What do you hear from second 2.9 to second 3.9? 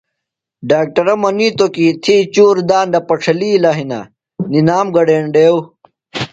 پڇھَلِیلہ